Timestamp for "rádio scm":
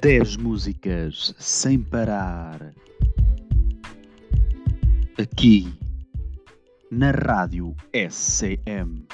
7.10-9.04